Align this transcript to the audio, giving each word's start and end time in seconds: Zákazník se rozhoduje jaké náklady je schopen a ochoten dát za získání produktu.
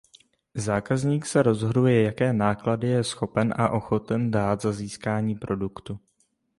Zákazník 0.55 1.25
se 1.25 1.43
rozhoduje 1.43 2.03
jaké 2.03 2.33
náklady 2.33 2.87
je 2.87 3.03
schopen 3.03 3.53
a 3.57 3.69
ochoten 3.69 4.31
dát 4.31 4.61
za 4.61 4.71
získání 4.71 5.35
produktu. 5.35 5.99